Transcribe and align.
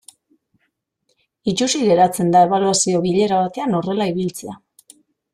Itsusi 1.51 1.81
geratzen 1.89 2.31
da 2.35 2.41
ebaluazio 2.47 3.01
bilera 3.03 3.41
batean 3.43 3.75
horrela 3.81 4.09
ibiltzea. 4.13 4.57